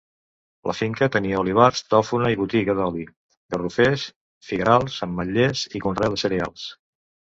[0.69, 3.07] La finca tenia olivars, tafona i botiga d'oli;
[3.57, 4.09] garrovers,
[4.51, 6.71] figuerals, ametllers i conreu de cereals.